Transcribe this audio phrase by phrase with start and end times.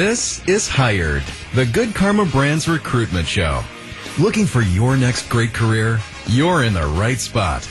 [0.00, 1.22] This is Hired,
[1.54, 3.62] the Good Karma Brands recruitment show.
[4.18, 6.00] Looking for your next great career?
[6.26, 7.68] You're in the right spot.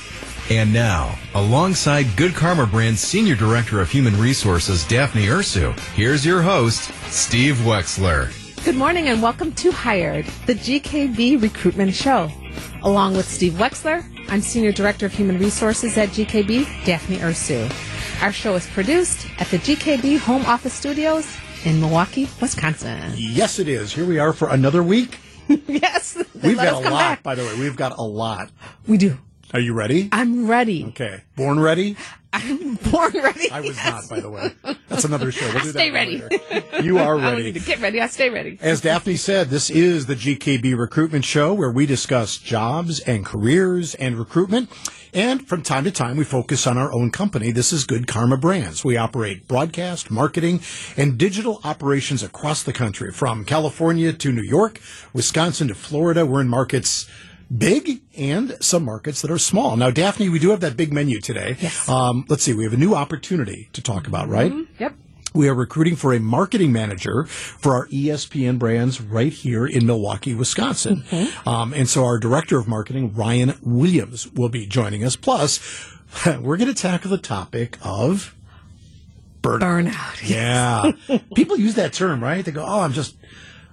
[0.52, 6.44] And now, alongside Good Karma Brand's Senior Director of Human Resources, Daphne Ursu, here's your
[6.44, 8.30] host, Steve Wexler.
[8.64, 12.30] Good morning and welcome to Hired, the GKB recruitment show.
[12.84, 18.22] Along with Steve Wexler, I'm Senior Director of Human Resources at GKB, Daphne Ursu.
[18.22, 21.26] Our show is produced at the GKB Home Office Studios
[21.66, 23.14] in Milwaukee, Wisconsin.
[23.16, 23.94] Yes, it is.
[23.94, 25.20] Here we are for another week.
[25.68, 26.18] yes.
[26.44, 27.24] We've got a lot, back.
[27.24, 27.60] by the way.
[27.60, 28.50] We've got a lot.
[28.88, 29.18] We do.
[29.54, 30.10] Are you ready?
[30.12, 30.86] I'm ready.
[30.90, 31.24] Okay.
[31.36, 31.98] Born ready?
[32.32, 33.50] I'm born ready.
[33.50, 34.52] I was not, by the way.
[34.88, 35.52] That's another show.
[35.52, 36.20] We'll do Stay ready.
[36.22, 36.84] later.
[36.84, 37.54] You are I don't need ready.
[37.54, 38.00] to get ready.
[38.00, 38.60] I stay ready.
[38.62, 43.96] As Daphne said, this is the GKB Recruitment Show where we discuss jobs and careers
[43.96, 44.70] and recruitment.
[45.14, 47.52] And from time to time, we focus on our own company.
[47.52, 48.86] This is Good Karma Brands.
[48.86, 50.62] We operate broadcast, marketing,
[50.96, 54.80] and digital operations across the country from California to New York,
[55.12, 56.26] Wisconsin to Florida.
[56.26, 57.10] We're in markets
[57.56, 59.76] big and some markets that are small.
[59.76, 61.58] Now, Daphne, we do have that big menu today.
[61.60, 61.90] Yes.
[61.90, 62.54] Um, let's see.
[62.54, 64.54] We have a new opportunity to talk about, right?
[64.78, 64.94] Yep.
[65.34, 70.34] We are recruiting for a marketing manager for our ESPN brands right here in Milwaukee,
[70.34, 71.04] Wisconsin.
[71.46, 75.16] Um, and so our director of marketing, Ryan Williams, will be joining us.
[75.16, 75.60] Plus,
[76.26, 78.36] we're going to tackle the topic of
[79.42, 79.92] burnout.
[79.92, 80.20] Burnout.
[81.10, 81.20] Yeah.
[81.36, 82.44] People use that term, right?
[82.44, 83.16] They go, oh, I'm just,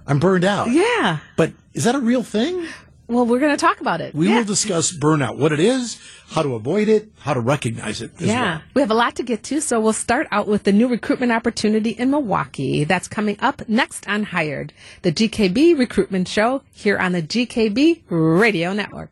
[0.05, 0.69] I'm burned out.
[0.69, 1.17] Yeah.
[1.35, 2.67] But is that a real thing?
[3.09, 4.13] Well, we're going to talk about it.
[4.13, 4.39] We yeah.
[4.39, 8.27] will discuss burnout, what it is, how to avoid it, how to recognize it as
[8.27, 8.61] Yeah, well.
[8.73, 11.31] we have a lot to get to, so we'll start out with the new recruitment
[11.31, 12.83] opportunity in Milwaukee.
[12.83, 18.73] That's coming up next on Hired, the GKB recruitment show here on the GKB Radio
[18.73, 19.09] Network.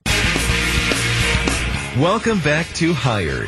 [1.97, 3.47] Welcome back to Hired,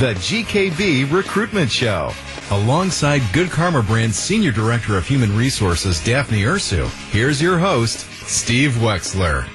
[0.00, 2.10] the GKB recruitment show.
[2.50, 8.72] Alongside Good Karma Brand's Senior Director of Human Resources, Daphne Ursu, here's your host, Steve
[8.72, 9.46] Wexler.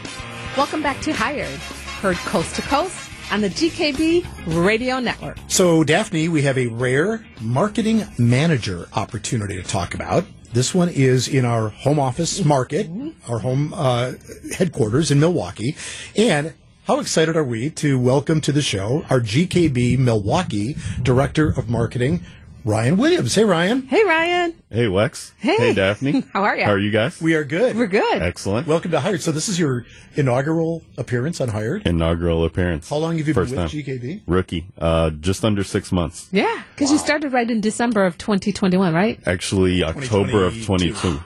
[0.58, 1.60] Welcome back to Hired,
[2.02, 4.26] heard coast to coast on the GKB
[4.66, 5.38] Radio Network.
[5.48, 10.26] So, Daphne, we have a rare marketing manager opportunity to talk about.
[10.52, 12.90] This one is in our home office market,
[13.30, 14.12] our home uh,
[14.54, 15.78] headquarters in Milwaukee.
[16.18, 16.54] And
[16.86, 22.26] how excited are we to welcome to the show our GKB Milwaukee Director of Marketing,
[22.64, 23.34] Ryan Williams.
[23.34, 23.82] Hey, Ryan.
[23.88, 24.54] Hey, Ryan.
[24.70, 25.32] Hey, Wex.
[25.40, 25.74] Hey.
[25.74, 26.24] Daphne.
[26.34, 26.64] How are you?
[26.66, 27.20] How are you guys?
[27.20, 27.76] We are good.
[27.76, 28.22] We're good.
[28.22, 28.68] Excellent.
[28.68, 29.22] Welcome to Hired.
[29.22, 29.86] So, this is your
[30.16, 31.88] inaugural appearance on Hired.
[31.88, 32.88] Inaugural appearance.
[32.90, 33.82] How long have you First been with time.
[33.82, 34.22] GKB?
[34.28, 34.68] Rookie.
[34.78, 36.30] Uh, just under six months.
[36.32, 39.20] Yeah, because you started right in December of 2021, right?
[39.26, 40.94] Actually, October of 2022.
[40.94, 41.24] 22.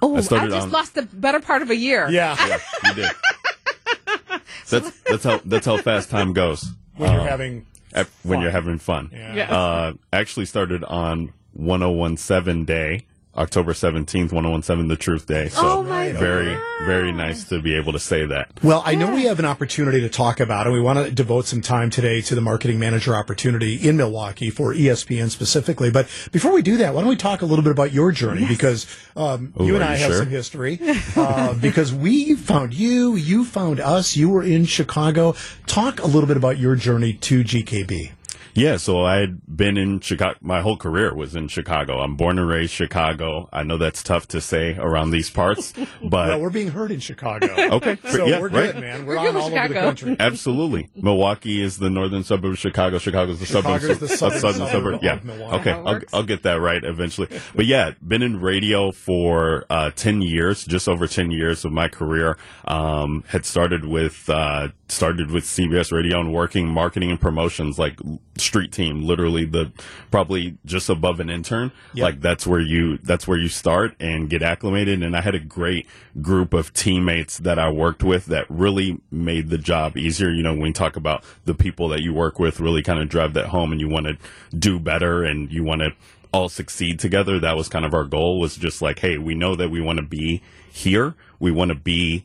[0.00, 2.08] Oh, I, started just on- lost the better part of a year.
[2.08, 2.36] Yeah.
[2.48, 3.10] Yeah, you did.
[4.70, 6.64] that's that's how that's how fast time goes.
[6.96, 7.66] when you're having.
[7.94, 8.42] Ep- when Fun.
[8.42, 9.10] you're having fun.
[9.12, 9.50] Yeah.
[9.54, 15.48] Uh, actually started on 1017 day, October 17th, 1017 the truth day.
[15.48, 18.50] So Oh my very very nice to be able to say that.
[18.62, 21.46] Well, I know we have an opportunity to talk about, and we want to devote
[21.46, 25.90] some time today to the marketing manager opportunity in Milwaukee for ESPN specifically.
[25.90, 28.46] But before we do that, why don't we talk a little bit about your journey?
[28.46, 28.86] Because
[29.16, 30.18] um, Ooh, you and I you have sure?
[30.20, 30.78] some history.
[31.16, 35.34] Uh, because we found you, you found us, you were in Chicago.
[35.66, 38.12] Talk a little bit about your journey to GKB.
[38.54, 40.38] Yeah, so I had been in Chicago.
[40.40, 41.98] My whole career was in Chicago.
[42.00, 43.48] I'm born and raised Chicago.
[43.52, 45.72] I know that's tough to say around these parts,
[46.02, 47.48] but Well, we're being heard in Chicago.
[47.76, 48.72] okay, So yeah, we're right.
[48.72, 49.06] good, man.
[49.06, 50.16] We're, We're on with all over the country.
[50.20, 50.88] Absolutely.
[50.94, 52.98] Milwaukee is the northern suburb of Chicago.
[52.98, 55.02] Chicago's the Chicago's suburb, the southern southern suburb suburb.
[55.02, 55.54] Yeah.
[55.56, 55.72] Okay.
[55.72, 56.00] I'll.
[56.12, 57.28] I'll get that right eventually.
[57.54, 61.88] But yeah, been in radio for uh, 10 years, just over 10 years of my
[61.88, 62.36] career.
[62.66, 67.98] Um, had started with, uh, started with CBS radio and working marketing and promotions like
[68.44, 69.72] street team, literally the,
[70.10, 71.72] probably just above an intern.
[72.04, 75.02] Like that's where you, that's where you start and get acclimated.
[75.02, 75.86] And I had a great
[76.20, 80.30] group of teammates that I worked with that really made the job easier.
[80.30, 83.08] You know, when you talk about the people that you work with really kind of
[83.08, 84.18] drive that home and you want to
[84.56, 85.92] do better and you want to
[86.34, 87.38] all succeed together.
[87.38, 89.98] That was kind of our goal was just like, Hey, we know that we want
[89.98, 90.42] to be
[90.72, 91.14] here.
[91.38, 92.24] We want to be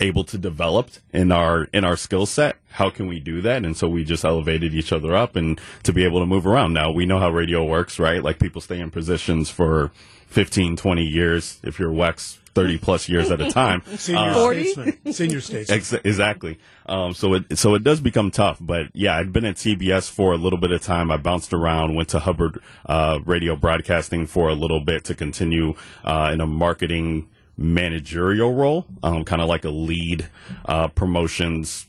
[0.00, 3.76] able to develop in our in our skill set how can we do that and
[3.76, 6.90] so we just elevated each other up and to be able to move around now
[6.90, 9.90] we know how radio works right like people stay in positions for
[10.28, 14.64] 15 20 years if you're wex 30 plus years at a time Senior 40?
[14.72, 15.12] statesman.
[15.12, 15.78] Senior statesman.
[15.78, 16.58] Ex- exactly.
[16.86, 20.32] Um, so it so it does become tough, but yeah, I'd been at CBS for
[20.32, 21.12] a little bit of time.
[21.12, 25.74] I bounced around, went to Hubbard uh, Radio Broadcasting for a little bit to continue
[26.02, 30.28] uh, in a marketing managerial role, um, kind of like a lead
[30.64, 31.86] uh, promotions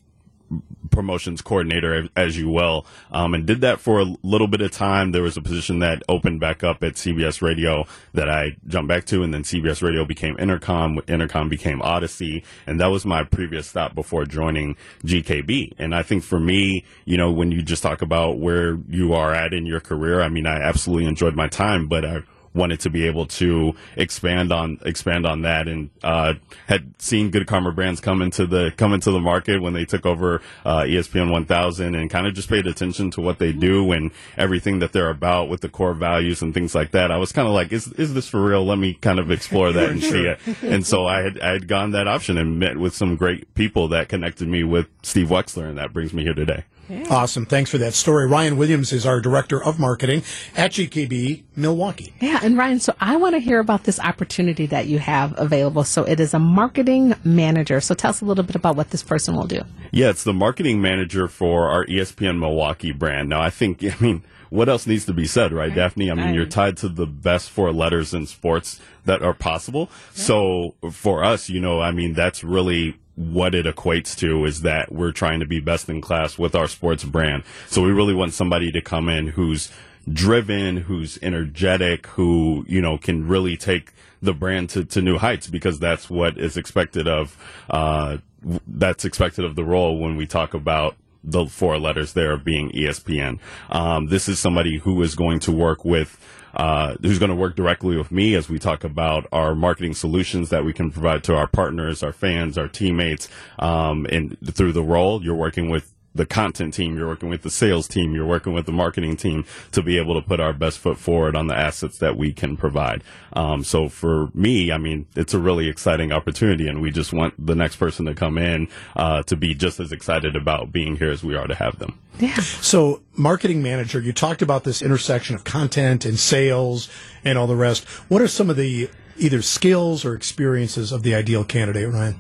[0.90, 5.12] promotions coordinator as you will, um, and did that for a little bit of time.
[5.12, 9.06] There was a position that opened back up at CBS Radio that I jumped back
[9.06, 13.68] to, and then CBS Radio became Entercom Entercom became Audacy and that was my previous
[13.68, 15.74] stop before joining GKB.
[15.78, 19.34] And I think for me, you know, when you just talk about where you are
[19.34, 22.24] at in your career, I mean, I absolutely enjoyed my time, but I
[22.54, 26.34] wanted to be able to expand on expand on that and uh,
[26.68, 30.06] had seen good karma brands come into the come into the market when they took
[30.06, 34.12] over uh, espn 1000 and kind of just paid attention to what they do and
[34.38, 37.12] everything that they're about with the core values and things like that.
[37.12, 38.66] I was kind of like is, is this for real?
[38.66, 40.40] Let me kind of explore that and see it.
[40.62, 43.88] And so i had i had gone that option and met with some great people
[43.90, 47.06] that connected me with steve wexler and that brings me here today yeah.
[47.10, 47.46] Awesome.
[47.46, 48.28] Thanks for that story.
[48.28, 50.24] Ryan Williams is our director of marketing
[50.56, 52.14] at GKB Milwaukee.
[52.20, 52.40] Yeah.
[52.42, 55.84] And Ryan, so I want to hear about this opportunity that you have available.
[55.84, 57.80] So it is a marketing manager.
[57.80, 59.62] So tell us a little bit about what this person will do.
[59.92, 60.10] Yeah.
[60.10, 63.30] It's the marketing manager for our ESPN Milwaukee brand.
[63.30, 65.76] Now, I think, I mean, what else needs to be said, right, right.
[65.76, 66.10] Daphne?
[66.10, 66.36] I mean, right.
[66.36, 69.90] you're tied to the best four letters in sports that are possible.
[70.16, 70.24] Yeah.
[70.24, 74.94] So for us, you know, I mean, that's really what it equates to is that
[74.94, 77.44] we're trying to be best in class with our sports brand.
[77.68, 79.70] So we really want somebody to come in who's
[80.12, 85.48] driven, who's energetic, who, you know, can really take the brand to, to new heights
[85.48, 87.38] because that's what is expected of,
[87.70, 88.18] uh,
[88.66, 93.40] that's expected of the role when we talk about the four letters there being ESPN.
[93.70, 96.18] Um, this is somebody who is going to work with
[96.54, 100.50] uh, who's going to work directly with me as we talk about our marketing solutions
[100.50, 103.30] that we can provide to our partners, our fans, our teammates,
[103.60, 107.50] um, and through the role, you're working with the content team, you're working with the
[107.50, 110.80] sales team, you're working with the marketing team to be able to put our best
[110.80, 113.04] foot forward on the assets that we can provide.
[113.34, 117.34] Um, so for me, I mean, it's a really exciting opportunity, and we just want
[117.44, 121.12] the next person to come in uh, to be just as excited about being here
[121.12, 122.00] as we are to have them.
[122.20, 122.36] Yeah.
[122.36, 126.90] So, marketing manager, you talked about this intersection of content and sales
[127.24, 127.86] and all the rest.
[128.10, 132.20] What are some of the either skills or experiences of the ideal candidate, Ryan?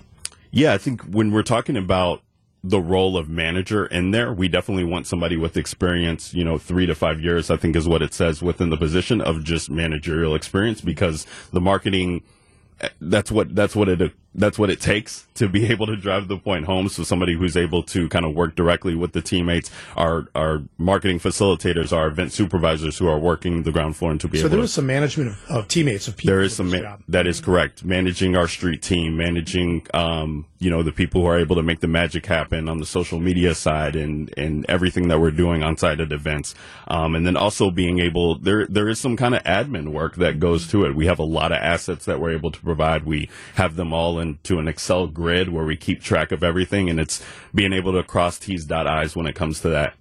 [0.51, 2.21] Yeah, I think when we're talking about
[2.63, 4.33] the role of manager in there.
[4.33, 7.87] We definitely want somebody with experience, you know, three to five years, I think is
[7.87, 12.21] what it says within the position of just managerial experience because the marketing,
[12.99, 16.37] that's what, that's what it that's what it takes to be able to drive the
[16.37, 16.89] point home.
[16.89, 21.19] So somebody who's able to kind of work directly with the teammates, our our marketing
[21.19, 24.49] facilitators, our event supervisors who are working the ground floor and to be so able.
[24.49, 26.35] So there is some management of, of, teammates of people.
[26.35, 27.83] There is some ma- that is correct.
[27.83, 31.79] Managing our street team, managing um, you know the people who are able to make
[31.79, 35.77] the magic happen on the social media side and and everything that we're doing on
[35.77, 36.53] site at events,
[36.87, 40.39] um, and then also being able there there is some kind of admin work that
[40.39, 40.95] goes to it.
[40.95, 43.05] We have a lot of assets that we're able to provide.
[43.05, 46.99] We have them all into an Excel grid where we keep track of everything, and
[46.99, 47.23] it's
[47.53, 49.95] being able to cross T's dot I's when it comes to that.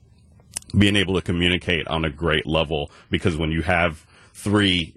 [0.76, 4.05] Being able to communicate on a great level because when you have
[4.35, 4.94] three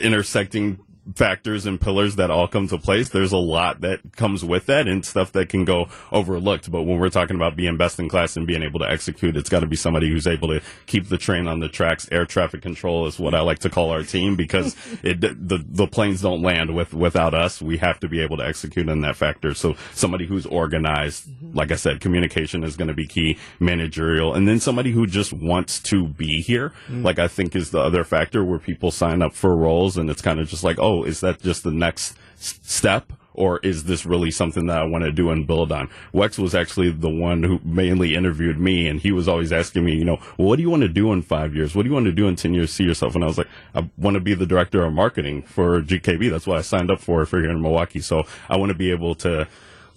[0.00, 0.80] intersecting
[1.14, 3.08] factors and pillars that all come to place.
[3.08, 6.70] There's a lot that comes with that and stuff that can go overlooked.
[6.70, 9.48] But when we're talking about being best in class and being able to execute, it's
[9.48, 12.08] got to be somebody who's able to keep the train on the tracks.
[12.10, 15.86] Air traffic control is what I like to call our team because it, the, the
[15.86, 17.60] planes don't land with, without us.
[17.60, 19.54] We have to be able to execute on that factor.
[19.54, 21.56] So somebody who's organized, mm-hmm.
[21.56, 25.32] like I said, communication is going to be key, managerial, and then somebody who just
[25.32, 26.70] wants to be here.
[26.86, 27.04] Mm-hmm.
[27.04, 30.22] Like I think is the other factor where people sign up for roles and it's
[30.22, 33.12] kind of just like, oh, is that just the next step?
[33.32, 35.88] Or is this really something that I want to do and build on?
[36.12, 39.94] Wex was actually the one who mainly interviewed me, and he was always asking me,
[39.94, 41.74] you know, well, what do you want to do in five years?
[41.74, 42.72] What do you want to do in 10 years?
[42.72, 43.14] See yourself.
[43.14, 46.28] And I was like, I want to be the director of marketing for GKB.
[46.28, 48.00] That's what I signed up for, for here in Milwaukee.
[48.00, 49.46] So I want to be able to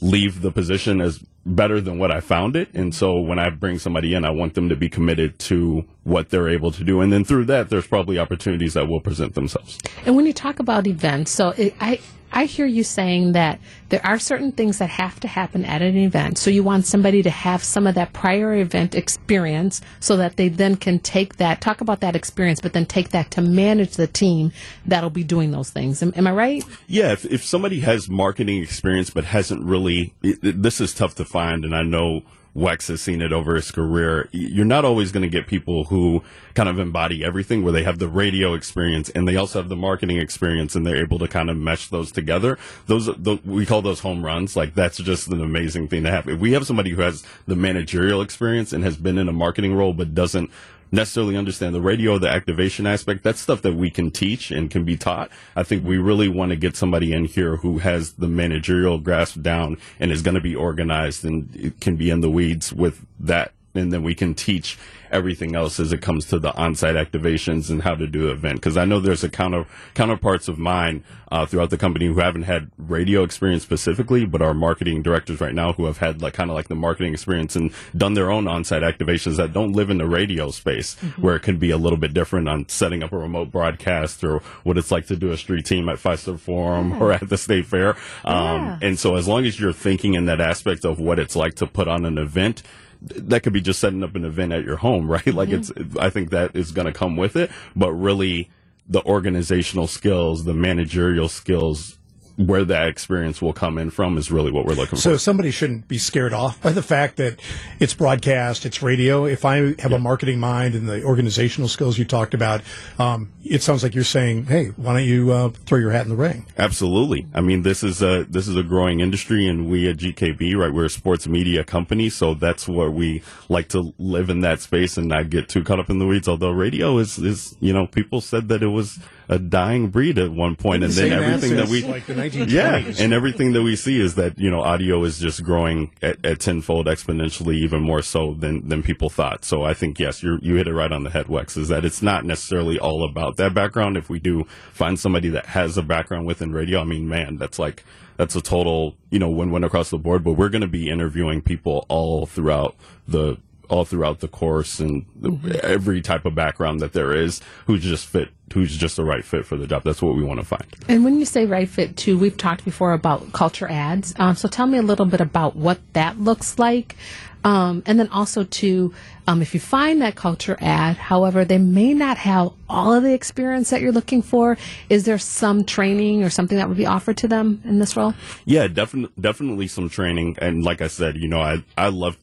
[0.04, 2.70] leave the position as better than what I found it.
[2.74, 6.30] And so when I bring somebody in, I want them to be committed to what
[6.30, 7.02] they're able to do.
[7.02, 9.80] And then through that, there's probably opportunities that will present themselves.
[10.06, 12.00] And when you talk about events, so it, I,
[12.34, 13.60] I hear you saying that
[13.90, 16.40] there are certain things that have to happen at an event.
[16.40, 20.50] So you want somebody to have some of that prior event experience so that they
[20.50, 24.08] then can take that, talk about that experience, but then take that to manage the
[24.08, 24.52] team
[24.86, 26.02] that'll be doing those things.
[26.02, 26.64] Am, am I right?
[26.88, 27.12] Yeah.
[27.12, 31.64] If, if somebody has marketing experience but hasn't really, it, this is tough to find.
[31.64, 32.24] And I know
[32.56, 34.30] Wex has seen it over his career.
[34.32, 37.98] You're not always going to get people who kind of embody everything where they have
[37.98, 41.50] the radio experience and they also have the marketing experience and they're able to kind
[41.50, 42.60] of mesh those together.
[42.86, 44.56] Those, the, we call those home runs.
[44.56, 46.28] Like that's just an amazing thing to have.
[46.28, 49.74] If we have somebody who has the managerial experience and has been in a marketing
[49.74, 50.52] role but doesn't
[50.94, 53.24] necessarily understand the radio, the activation aspect.
[53.24, 55.32] That's stuff that we can teach and can be taught.
[55.56, 59.42] I think we really want to get somebody in here who has the managerial grasp
[59.42, 63.54] down and is going to be organized and can be in the weeds with that.
[63.74, 64.78] And then we can teach
[65.14, 68.56] everything else as it comes to the on-site activations and how to do an event.
[68.56, 72.44] Because I know there's a counter counterparts of mine uh, throughout the company who haven't
[72.44, 76.50] had radio experience specifically, but are marketing directors right now who have had like kind
[76.50, 79.98] of like the marketing experience and done their own on-site activations that don't live in
[79.98, 81.22] the radio space, mm-hmm.
[81.22, 84.40] where it can be a little bit different on setting up a remote broadcast or
[84.64, 87.00] what it's like to do a street team at Fiserv Forum yeah.
[87.00, 87.96] or at the State Fair.
[88.26, 88.80] Um, yeah.
[88.82, 91.68] And so as long as you're thinking in that aspect of what it's like to
[91.68, 92.64] put on an event
[93.04, 95.26] that could be just setting up an event at your home, right?
[95.28, 95.82] Like mm-hmm.
[95.82, 98.50] it's, I think that is going to come with it, but really
[98.88, 101.98] the organizational skills, the managerial skills
[102.36, 105.16] where that experience will come in from is really what we're looking so for.
[105.16, 107.40] So somebody shouldn't be scared off by the fact that
[107.80, 109.26] it's broadcast, it's radio.
[109.26, 109.96] If I have yeah.
[109.96, 112.62] a marketing mind and the organizational skills you talked about,
[112.98, 116.10] um, it sounds like you're saying, "Hey, why don't you uh, throw your hat in
[116.10, 117.28] the ring?" Absolutely.
[117.34, 120.74] I mean, this is a this is a growing industry, and we at GKB, right,
[120.74, 124.98] we're a sports media company, so that's where we like to live in that space
[124.98, 126.28] and not get too caught up in the weeds.
[126.28, 129.00] Although radio is is you know people said that it was
[129.30, 132.50] a dying breed at one point, and then everything that we like the 1920s.
[132.50, 136.24] yeah, and everything that we see is that you know audio is just growing at,
[136.26, 139.46] at tenfold exponentially, even more so than than people thought.
[139.46, 141.58] So I think yes, you you hit it right on the head, Wex.
[141.58, 143.98] Is that it's not necessarily all about that background.
[143.98, 147.60] If we do find somebody that has a background within radio, I mean, man, that's
[147.60, 147.84] like
[148.18, 150.24] that's a total you know win-win across the board.
[150.24, 152.76] But we're going to be interviewing people all throughout
[153.08, 153.38] the
[153.74, 155.52] all throughout the course and mm-hmm.
[155.64, 159.48] every type of background that there is who's just fit who's just the right fit
[159.48, 159.84] for the job.
[159.84, 160.64] That's what we want to find.
[160.88, 164.14] And when you say right fit too we've talked before about culture adds.
[164.20, 166.96] Um, so tell me a little bit about what that looks like.
[167.44, 168.94] Um, and then also to
[169.28, 173.14] um, if you find that culture add however they may not have all of the
[173.14, 177.18] experience that you're looking for is there some training or something that would be offered
[177.18, 178.14] to them in this role?
[178.46, 180.38] Yeah definitely definitely some training.
[180.40, 182.18] And like i said you know i, I love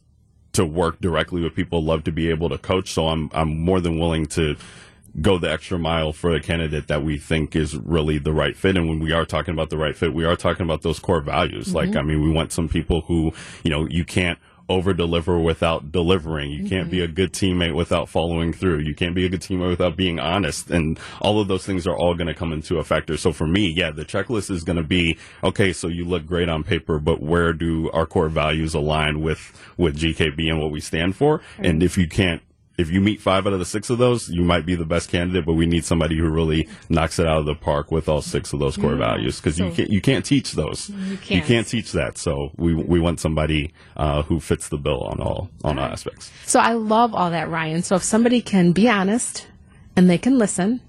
[0.53, 2.93] to work directly with people, love to be able to coach.
[2.93, 4.57] So I'm I'm more than willing to
[5.21, 8.77] go the extra mile for a candidate that we think is really the right fit.
[8.77, 11.21] And when we are talking about the right fit, we are talking about those core
[11.21, 11.69] values.
[11.69, 11.77] Mm-hmm.
[11.77, 13.33] Like, I mean, we want some people who,
[13.65, 14.39] you know, you can't
[14.71, 16.51] over deliver without delivering.
[16.51, 16.69] You mm-hmm.
[16.69, 17.11] can't be mm-hmm.
[17.11, 18.79] a good teammate without following through.
[18.79, 20.71] You can't be a good teammate without being honest.
[20.71, 23.17] And all of those things are all going to come into a factor.
[23.17, 26.49] So for me, yeah, the checklist is going to be, okay, so you look great
[26.49, 30.81] on paper, but where do our core values align with, with GKB and what we
[30.81, 31.39] stand for?
[31.39, 31.65] Mm-hmm.
[31.65, 32.43] And if you can't
[32.81, 35.11] if you meet five out of the six of those, you might be the best
[35.11, 35.45] candidate.
[35.45, 38.53] But we need somebody who really knocks it out of the park with all six
[38.53, 39.01] of those core mm-hmm.
[39.01, 40.91] values because so you can't you can't teach those.
[40.91, 41.31] You can't.
[41.31, 41.67] you can't.
[41.67, 42.19] teach that.
[42.19, 45.93] So we we want somebody uh, who fits the bill on all on all, all
[45.93, 46.33] aspects.
[46.47, 47.83] So I love all that, Ryan.
[47.83, 49.47] So if somebody can be honest
[49.95, 50.81] and they can listen,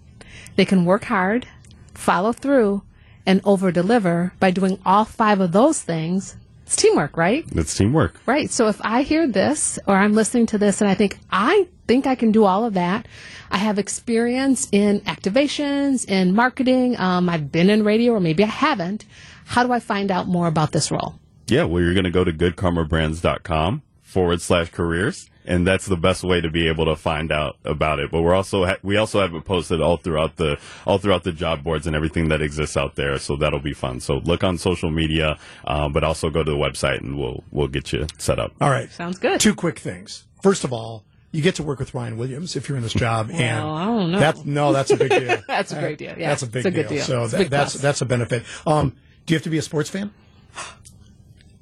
[0.55, 1.47] they can work hard,
[1.93, 2.83] follow through,
[3.25, 6.35] and over deliver by doing all five of those things,
[6.71, 7.43] it's teamwork, right?
[7.51, 8.15] It's teamwork.
[8.25, 8.49] Right.
[8.49, 12.07] So if I hear this or I'm listening to this and I think, I think
[12.07, 13.09] I can do all of that.
[13.51, 16.97] I have experience in activations, in marketing.
[16.97, 19.03] Um, I've been in radio or maybe I haven't.
[19.43, 21.15] How do I find out more about this role?
[21.49, 26.23] Yeah, well, you're going to go to goodkarmabrands.com forward slash careers and that's the best
[26.23, 28.11] way to be able to find out about it.
[28.11, 31.31] But we're also ha- we also have it posted all throughout the all throughout the
[31.31, 33.17] job boards and everything that exists out there.
[33.17, 33.99] So that'll be fun.
[33.99, 37.67] So look on social media, um, but also go to the website and we'll we'll
[37.67, 38.53] get you set up.
[38.61, 39.39] All right, sounds good.
[39.39, 40.27] Two quick things.
[40.41, 41.05] First of all.
[41.33, 43.85] You get to work with Ryan Williams if you're in this job, well, and I
[43.85, 44.19] don't know.
[44.19, 45.41] That's, no, that's a big deal.
[45.47, 46.13] that's a great deal.
[46.17, 46.89] Yeah, that's a big a deal.
[46.89, 47.03] deal.
[47.03, 48.43] So that, that's that's a benefit.
[48.67, 50.11] Um, do you have to be a sports fan?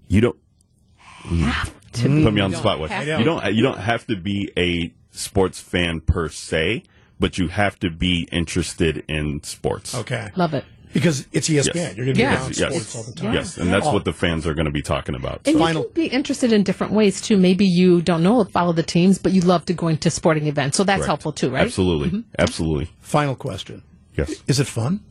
[0.08, 0.38] You don't
[1.38, 2.17] have to mm.
[2.17, 2.24] be.
[2.24, 2.79] Put me on the spot.
[2.79, 6.83] What you don't you don't have to be a sports fan per se,
[7.19, 9.95] but you have to be interested in sports.
[9.95, 10.65] Okay, love it.
[10.91, 11.75] Because it's ESPN.
[11.75, 11.95] Yes.
[11.98, 12.41] You're going to be yes.
[12.41, 12.71] around yes.
[12.71, 13.33] sports all the time.
[13.33, 15.41] Yes, and that's what the fans are going to be talking about.
[15.45, 15.67] And so.
[15.67, 17.38] you can be interested in different ways too.
[17.38, 20.77] Maybe you don't know follow the teams, but you love to go into sporting events.
[20.77, 21.65] So that's helpful too, right?
[21.65, 22.31] Absolutely, mm-hmm.
[22.39, 22.89] absolutely.
[23.01, 23.83] Final question.
[24.15, 24.41] Yes.
[24.48, 25.01] Is it fun?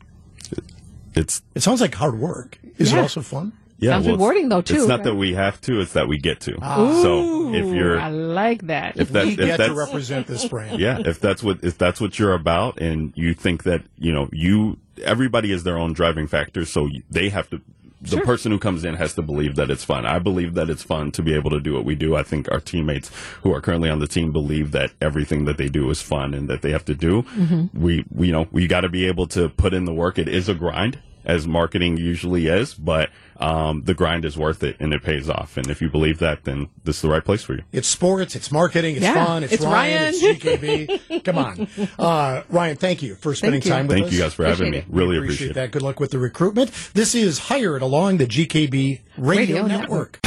[1.15, 1.41] It's.
[1.55, 2.59] It sounds like hard work.
[2.77, 2.99] Is yeah.
[2.99, 3.53] it also fun?
[3.79, 4.75] Yeah, Sounds well, rewarding though too.
[4.75, 5.03] It's not right?
[5.05, 6.57] that we have to; it's that we get to.
[6.61, 7.01] Ah.
[7.01, 8.97] So if you're, I like that.
[8.97, 10.79] If that, we if get to represent this brand.
[10.79, 14.29] Yeah, if that's what if that's what you're about, and you think that you know
[14.33, 17.61] you everybody is their own driving factor, so they have to.
[18.01, 18.25] The sure.
[18.25, 20.05] person who comes in has to believe that it's fun.
[20.05, 22.15] I believe that it's fun to be able to do what we do.
[22.15, 23.11] I think our teammates
[23.43, 26.49] who are currently on the team believe that everything that they do is fun and
[26.49, 27.23] that they have to do.
[27.23, 27.77] Mm-hmm.
[27.77, 30.17] We, we, you know, we got to be able to put in the work.
[30.17, 33.09] It is a grind as marketing usually is, but
[33.39, 35.55] um, the grind is worth it and it pays off.
[35.57, 37.61] And if you believe that, then this is the right place for you.
[37.71, 40.13] It's sports, it's marketing, it's Yeah, fun, it's, it's Ryan, Ryan.
[40.15, 41.23] it's GKB.
[41.23, 41.67] Come on.
[41.97, 43.69] Uh, Ryan, thank you for spending you.
[43.69, 44.09] time with Thank us.
[44.11, 44.77] Thank you guys for having me.
[44.79, 45.53] Appreciate Really appreciate, appreciate, it.
[45.55, 45.71] that.
[45.71, 46.71] Good luck with the recruitment.
[46.93, 50.19] This is Hired along the GKB Radio, Radio Network.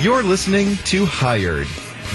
[0.00, 1.66] You're listening to Hired,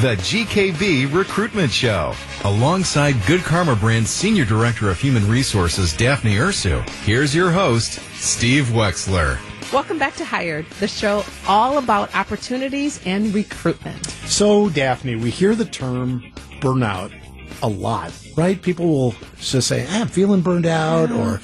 [0.02, 2.14] the GKB Recruitment Show.
[2.44, 8.66] Alongside Good Karma Brand's Senior Director of Human Resources, Daphne Ursu, here's your host, Steve
[8.66, 9.40] Wexler.
[9.72, 14.06] Welcome back to Hired, the show all about opportunities and recruitment.
[14.26, 17.14] So, Daphne, we hear the term burnout
[17.64, 18.62] a lot, right?
[18.62, 21.40] People will just say, "Ah, I'm feeling burned out or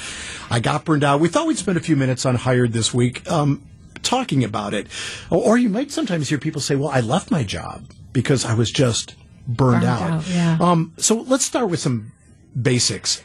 [0.49, 1.21] I got burned out.
[1.21, 3.65] We thought we'd spend a few minutes on Hired this week um,
[4.03, 4.87] talking about it.
[5.29, 8.53] Or, or you might sometimes hear people say, Well, I left my job because I
[8.53, 9.15] was just
[9.47, 10.01] burned, Burned out.
[10.01, 10.57] out, yeah.
[10.59, 12.11] Um, so let's start with some
[12.59, 13.23] basics.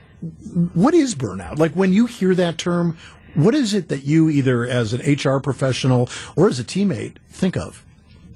[0.75, 1.59] What is burnout?
[1.59, 2.97] Like when you hear that term,
[3.35, 7.57] what is it that you either as an HR professional or as a teammate think
[7.57, 7.85] of?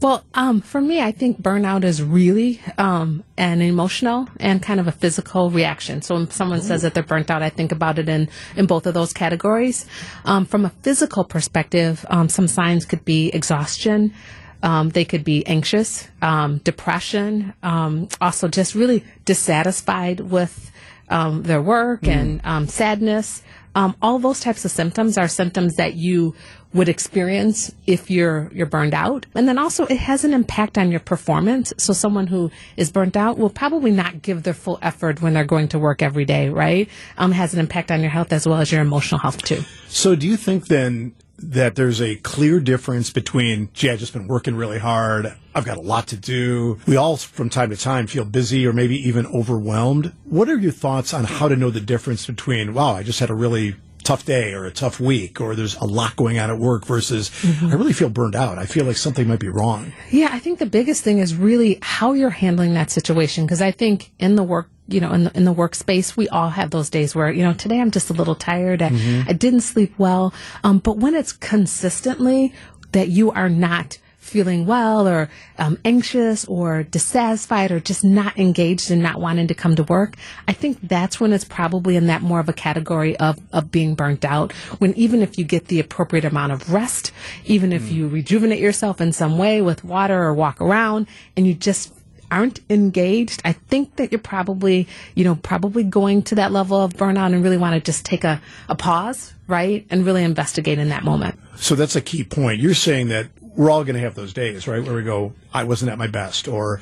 [0.02, 4.88] Well, um, for me, I think burnout is really um, an emotional and kind of
[4.88, 6.00] a physical reaction.
[6.00, 8.86] So when someone says that they're burnt out, I think about it in, in both
[8.86, 9.84] of those categories.
[10.24, 14.14] Um, from a physical perspective, um, some signs could be exhaustion.
[14.62, 20.70] Um, they could be anxious, um, depression, um, also just really dissatisfied with
[21.08, 23.42] um, their work and um, sadness.
[23.74, 26.34] Um, all those types of symptoms are symptoms that you
[26.72, 30.90] would experience if you're you're burned out, and then also it has an impact on
[30.90, 31.72] your performance.
[31.78, 35.44] So someone who is burnt out will probably not give their full effort when they're
[35.44, 36.88] going to work every day, right?
[37.16, 39.62] Um, has an impact on your health as well as your emotional health too.
[39.88, 44.28] So, do you think then that there's a clear difference between, gee, I've just been
[44.28, 46.78] working really hard, I've got a lot to do?
[46.86, 50.12] We all, from time to time, feel busy or maybe even overwhelmed.
[50.24, 53.30] What are your thoughts on how to know the difference between, wow, I just had
[53.30, 56.58] a really tough day or a tough week or there's a lot going on at
[56.58, 57.66] work versus mm-hmm.
[57.66, 58.58] I really feel burned out.
[58.58, 59.92] I feel like something might be wrong.
[60.10, 63.44] Yeah, I think the biggest thing is really how you're handling that situation.
[63.44, 66.50] Because I think in the work, you know, in the, in the workspace, we all
[66.50, 68.82] have those days where, you know, today I'm just a little tired.
[68.82, 68.90] I,
[69.28, 70.34] I didn't sleep well.
[70.64, 72.52] Um, but when it's consistently
[72.92, 75.28] that you are not feeling well or
[75.58, 80.14] um, anxious or dissatisfied or just not engaged and not wanting to come to work,
[80.46, 83.94] I think that's when it's probably in that more of a category of, of being
[83.94, 84.52] burnt out.
[84.78, 87.12] When even if you get the appropriate amount of rest,
[87.46, 91.54] even if you rejuvenate yourself in some way with water or walk around and you
[91.54, 91.92] just
[92.30, 96.94] aren't engaged, I think that you're probably, you know, probably going to that level of
[96.94, 99.86] burnout and really want to just take a, a pause, right?
[99.90, 101.38] And really investigate in that moment.
[101.56, 102.60] So that's a key point.
[102.60, 104.82] You're saying that we're all going to have those days, right?
[104.82, 106.80] Where we go, I wasn't at my best or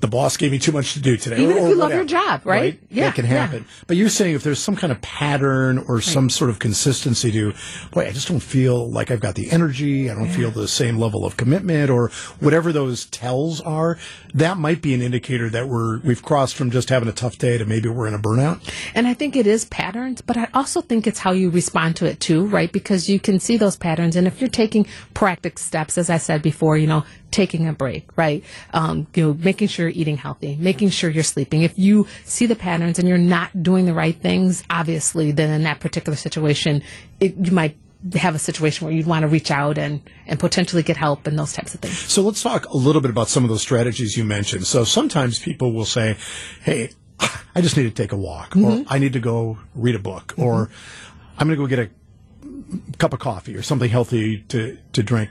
[0.00, 1.42] the boss gave me too much to do today.
[1.42, 2.80] Even or, if you love your job, right?
[2.90, 3.46] Yeah, That can yeah.
[3.46, 3.66] happen.
[3.86, 7.52] But you're saying if there's some kind of pattern or some sort of consistency to,
[7.90, 10.10] boy, I just don't feel like I've got the energy.
[10.10, 12.08] I don't feel the same level of commitment or
[12.40, 13.98] whatever those tells are.
[14.34, 17.58] That might be an indicator that we're, we've crossed from just having a tough day
[17.58, 18.60] to maybe we're in a burnout.
[18.94, 22.06] And I think it is patterns, but I also think it's how you respond to
[22.06, 22.72] it too, right?
[22.72, 24.16] Because you can see those patterns.
[24.16, 28.08] And if you're taking proactive steps, as I said before, you know, taking a break,
[28.16, 28.44] right?
[28.72, 31.62] Um, you know, making sure you're eating healthy, making sure you're sleeping.
[31.62, 35.62] If you see the patterns and you're not doing the right things, obviously, then in
[35.64, 36.82] that particular situation,
[37.20, 37.76] it, you might
[38.14, 41.38] have a situation where you'd want to reach out and, and potentially get help and
[41.38, 41.98] those types of things.
[41.98, 44.66] So let's talk a little bit about some of those strategies you mentioned.
[44.66, 46.16] So sometimes people will say,
[46.62, 46.90] Hey,
[47.54, 50.34] I just need to take a walk or I need to go read a book
[50.38, 50.70] or
[51.36, 51.90] I'm going to go get a
[52.98, 55.30] cup of coffee or something healthy to, to drink.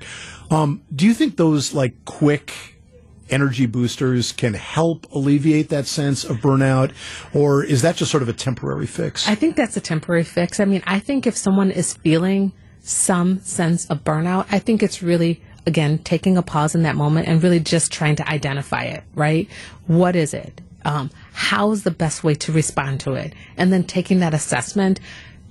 [0.52, 2.54] Um, do you think those like quick
[3.30, 6.92] energy boosters can help alleviate that sense of burnout
[7.34, 9.28] or is that just sort of a temporary fix?
[9.28, 10.60] I think that's a temporary fix.
[10.60, 15.04] I mean, I think if someone is feeling some sense of burnout, I think it's
[15.04, 19.04] really, again, taking a pause in that moment and really just trying to identify it,
[19.14, 19.48] right?
[19.88, 20.62] What is it?
[20.86, 23.34] Um, how's the best way to respond to it?
[23.58, 25.00] And then taking that assessment.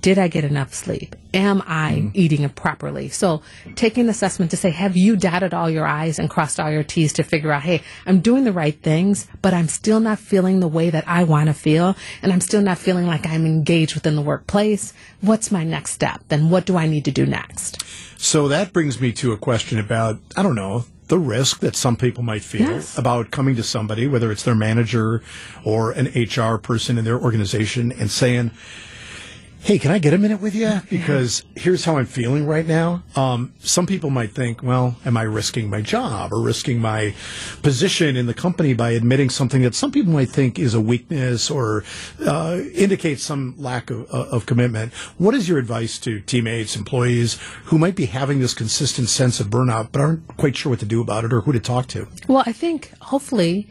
[0.01, 1.15] Did I get enough sleep?
[1.33, 2.09] Am I mm-hmm.
[2.13, 3.09] eating properly?
[3.09, 3.41] So
[3.75, 6.83] taking an assessment to say, have you dotted all your I's and crossed all your
[6.83, 10.61] T's to figure out, hey, I'm doing the right things, but I'm still not feeling
[10.61, 11.95] the way that I want to feel.
[12.21, 14.93] And I'm still not feeling like I'm engaged within the workplace.
[15.21, 16.23] What's my next step?
[16.29, 17.83] Then what do I need to do next?
[18.17, 21.95] So that brings me to a question about, I don't know, the risk that some
[21.95, 22.97] people might feel Yes.
[22.97, 25.21] about coming to somebody, whether it's their manager
[25.63, 28.51] or an HR person in their organization, and saying,
[29.61, 30.81] Hey, can I get a minute with you?
[30.89, 33.03] Because here's how I'm feeling right now.
[33.15, 37.13] Um, some people might think, well, am I risking my job or risking my
[37.61, 41.51] position in the company by admitting something that some people might think is a weakness
[41.51, 41.83] or
[42.25, 44.91] uh, indicates some lack of, uh, of commitment?
[45.17, 49.47] What is your advice to teammates, employees who might be having this consistent sense of
[49.47, 52.07] burnout but aren't quite sure what to do about it or who to talk to?
[52.27, 53.67] Well, I think hopefully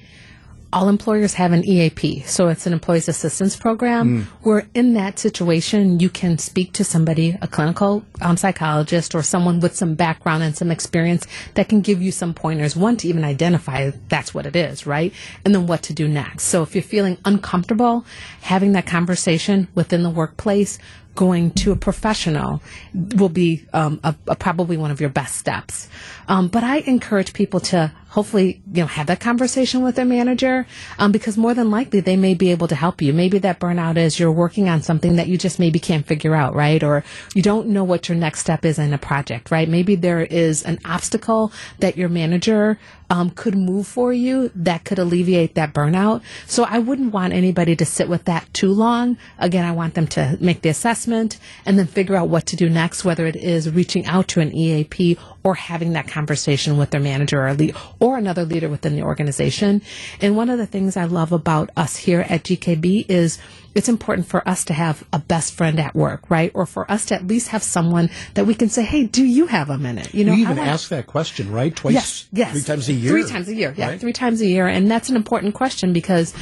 [0.73, 4.09] all employers have an EAP, so it's an employees assistance program.
[4.43, 9.61] Where in that situation, you can speak to somebody, a clinical um, psychologist, or someone
[9.61, 12.77] with some background and some experience that can give you some pointers.
[12.77, 15.13] One to even identify that's what it is, right,
[15.45, 16.45] and then what to do next.
[16.45, 18.05] So if you're feeling uncomfortable
[18.43, 20.79] having that conversation within the workplace,
[21.19, 22.63] going to a professional
[22.95, 25.89] will be um, a, a probably one of your best steps.
[26.29, 30.67] Um, but I encourage people to hopefully you know have that conversation with their manager
[30.99, 33.13] um, because more than likely they may be able to help you.
[33.13, 36.55] Maybe that burnout is you're working on something that you just maybe can't figure out,
[36.55, 36.83] right?
[36.83, 39.69] Or you don't know what your next step is in a project, right?
[39.69, 42.79] Maybe there is an obstacle that your manager
[43.11, 46.23] um, could move for you that could alleviate that burnout.
[46.47, 49.17] So I wouldn't want anybody to sit with that too long.
[49.39, 52.69] Again, I want them to make the assessment and then figure out what to do
[52.69, 57.01] next, whether it is reaching out to an EAP or having that conversation with their
[57.01, 59.83] manager or lead, or another leader within the organization.
[60.21, 63.39] And one of the things I love about us here at GKB is
[63.75, 66.51] it's important for us to have a best friend at work, right?
[66.55, 69.47] Or for us to at least have someone that we can say, "Hey, do you
[69.47, 71.75] have a minute?" You know, You I even ask that question, right?
[71.75, 72.53] Twice, Yes, yes.
[72.53, 73.11] three times a year.
[73.13, 74.01] Three times a year, yeah, right?
[74.01, 76.35] three times a year, and that's an important question because.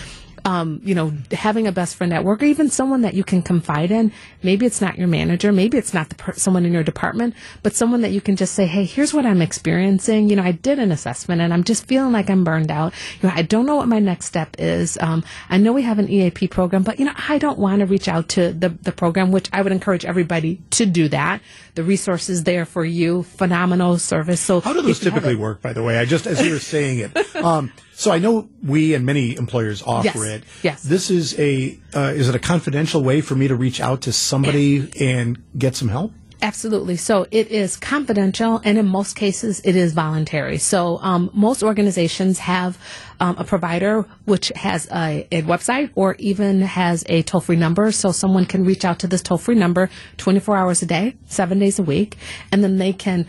[0.45, 3.43] Um, you know, having a best friend at work, or even someone that you can
[3.43, 4.13] confide in.
[4.43, 7.75] Maybe it's not your manager, maybe it's not the per- someone in your department, but
[7.75, 10.29] someone that you can just say, "Hey, here's what I'm experiencing.
[10.29, 12.93] You know, I did an assessment, and I'm just feeling like I'm burned out.
[13.21, 14.99] You know, I don't know what my next step is.
[15.01, 17.87] Um, I know we have an EAP program, but you know, I don't want to
[17.87, 21.41] reach out to the the program, which I would encourage everybody to do that.
[21.75, 24.41] The resources there for you, phenomenal service.
[24.41, 25.99] So How do those if you have typically work, by the way?
[25.99, 27.17] I just, as you were saying it.
[27.37, 30.45] Um, so I know we and many employers offer Yes, it.
[30.63, 30.83] yes.
[30.83, 34.13] This is a, uh, is it a confidential way for me to reach out to
[34.13, 36.13] somebody and get some help?
[36.43, 36.97] Absolutely.
[36.97, 40.59] So it is confidential, and in most cases, it is voluntary.
[40.59, 42.79] So um, most organizations have
[43.19, 47.91] um, a provider which has a, a website or even has a toll free number.
[47.93, 51.59] So someone can reach out to this toll free number 24 hours a day, seven
[51.59, 52.19] days a week,
[52.53, 53.27] and then they can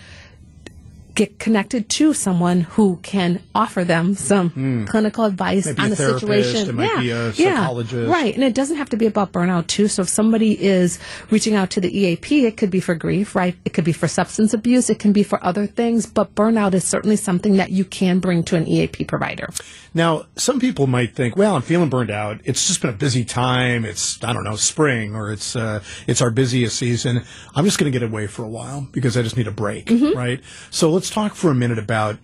[1.18, 6.78] get connected to someone who can offer them some clinical advice Maybe on the situation.
[6.78, 7.68] yeah, yeah,
[8.08, 8.36] right.
[8.36, 9.88] And it doesn't have to be about burnout too.
[9.88, 11.00] So if somebody is
[11.32, 13.56] reaching out to the EAP, it could be for grief, right?
[13.66, 14.92] It could be for substance abuse.
[14.92, 16.06] It can be for other things.
[16.06, 19.50] But burnout is certainly something that you can bring to an EAP provider.
[19.96, 22.42] Now, some people might think, well, I'm feeling burned out.
[22.44, 23.86] It's just been a busy time.
[23.86, 27.24] It's, I don't know, spring or it's, uh, it's our busiest season.
[27.56, 29.90] I'm just going to get away for a while because I just need a break,
[29.90, 30.40] right?
[30.70, 32.18] So let's talk for a minute about,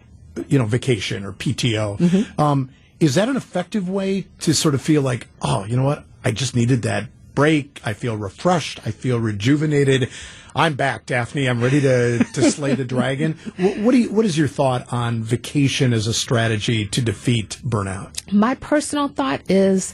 [0.47, 2.39] you know, vacation or PTO.
[2.39, 2.69] Um,
[2.99, 6.05] is that an effective way to sort of feel like, oh, you know what?
[6.23, 7.81] I just needed that break.
[7.83, 8.79] I feel refreshed.
[8.85, 10.09] I feel rejuvenated.
[10.55, 11.47] I'm back, Daphne.
[11.47, 13.37] I'm ready to, to slay the dragon.
[13.57, 17.59] What, what do you, what is your thought on vacation as a strategy to defeat
[17.63, 18.31] burnout?
[18.31, 19.93] My personal thought is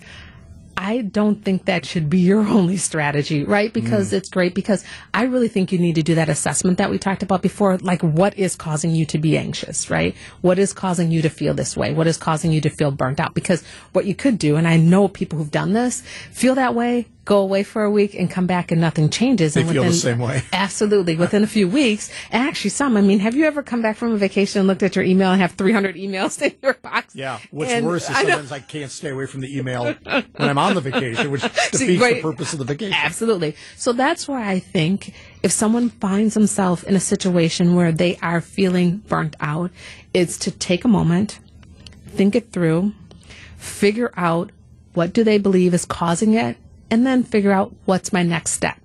[0.82, 3.72] I don't think that should be your only strategy, right?
[3.74, 4.14] Because mm.
[4.14, 7.22] it's great because I really think you need to do that assessment that we talked
[7.22, 7.78] about before.
[7.80, 10.16] Like, what is causing you to be anxious, right?
[10.40, 11.94] What is causing you to feel this way?
[11.94, 13.34] What is causing you to feel burnt out?
[13.34, 13.62] Because
[13.92, 16.00] what you could do, and I know people who've done this,
[16.32, 19.54] feel that way, go away for a week and come back and nothing changes.
[19.54, 20.42] They and feel the same way.
[20.52, 21.16] Absolutely.
[21.16, 24.18] Within a few weeks, actually some, I mean, have you ever come back from a
[24.18, 27.16] vacation and looked at your email and have 300 emails in your box?
[27.16, 27.38] Yeah.
[27.52, 30.26] What's And worse is I know- sometimes I, can't stay away from the email when
[30.50, 32.96] I'm on the vacation, which defeats See, the purpose of the vacation.
[33.00, 33.56] Absolutely.
[33.78, 35.14] So that's where I think
[35.44, 39.70] if someone finds themselves in a situation where they are feeling burnt out,
[40.16, 41.38] it's to take a moment,
[42.08, 42.94] think it through,
[43.58, 44.52] figure out
[44.96, 46.58] what do they believe is causing it,
[46.90, 48.80] and then figure out what's my next step.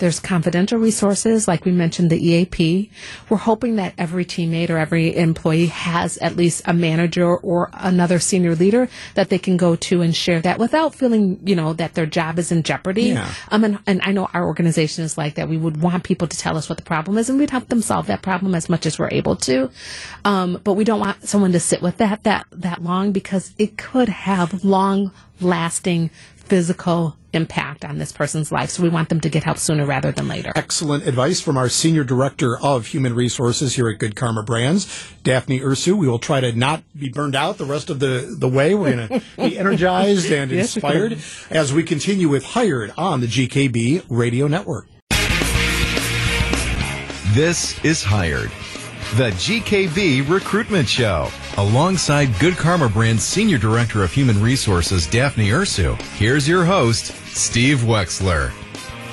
[0.00, 2.90] There's confidential resources, like we mentioned, the EAP.
[3.28, 8.18] We're hoping that every teammate or every employee has at least a manager or another
[8.18, 11.92] senior leader that they can go to and share that without feeling, you know, that
[11.92, 13.10] their job is in jeopardy.
[13.10, 13.30] Yeah.
[13.50, 15.50] Um, and, and I know our organization is like that.
[15.50, 17.82] We would want people to tell us what the problem is, and we'd help them
[17.82, 19.70] solve that problem as much as we're able to.
[20.24, 23.76] Um, but we don't want someone to sit with that that that long because it
[23.76, 26.10] could have long lasting
[26.50, 28.70] physical impact on this person's life.
[28.70, 30.50] So we want them to get help sooner rather than later.
[30.56, 35.60] Excellent advice from our Senior Director of Human Resources here at Good Karma Brands, Daphne
[35.60, 35.94] Ursu.
[35.96, 38.74] We will try to not be burned out the rest of the, the way.
[38.74, 40.74] We're going to be energized and Yes.
[40.74, 41.18] inspired
[41.50, 44.88] as we continue with Hired on the GKB Radio Network.
[47.32, 48.50] This is Hired,
[49.16, 51.28] the GKB Recruitment Show.
[51.56, 57.78] Alongside Good Karma Brand's Senior Director of Human Resources, Daphne Ursu, here's your host, Steve
[57.78, 58.52] Wexler.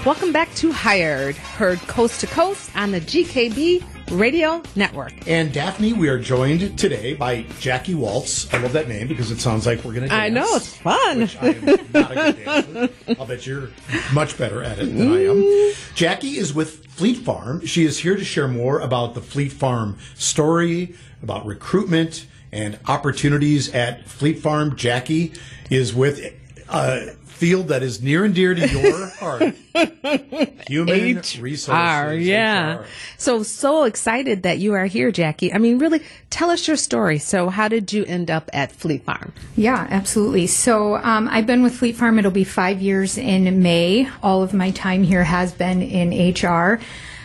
[0.05, 5.13] Welcome back to Hired, heard coast to coast on the GKB Radio Network.
[5.27, 8.51] And Daphne, we are joined today by Jackie Waltz.
[8.53, 10.21] I love that name because it sounds like we're going to dance.
[10.21, 11.19] I know, it's fun.
[11.19, 12.89] Which I am not a good dancer.
[13.19, 13.69] I'll bet you're
[14.13, 15.43] much better at it than I am.
[15.43, 15.95] Mm.
[15.95, 17.65] Jackie is with Fleet Farm.
[17.65, 23.73] She is here to share more about the Fleet Farm story, about recruitment and opportunities
[23.73, 24.75] at Fleet Farm.
[24.75, 25.33] Jackie
[25.69, 26.33] is with
[26.69, 29.55] a field that is near and dear to your heart.
[30.67, 31.67] Human resources.
[31.69, 32.79] HR, yeah.
[32.79, 32.85] HR.
[33.17, 35.53] So, so excited that you are here, Jackie.
[35.53, 37.19] I mean, really, tell us your story.
[37.19, 39.33] So, how did you end up at Fleet Farm?
[39.55, 40.47] Yeah, absolutely.
[40.47, 42.17] So um, I've been with Fleet Farm.
[42.19, 44.09] It'll be five years in May.
[44.23, 46.79] All of my time here has been in HR.